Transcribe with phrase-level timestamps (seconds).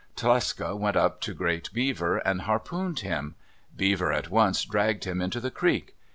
[0.15, 3.35] Tlecsa went up to Great Beaver and harpooned him.
[3.77, 5.95] Beaver at once dragged him into the creek.